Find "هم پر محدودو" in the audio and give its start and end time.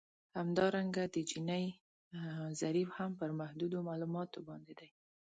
2.97-3.77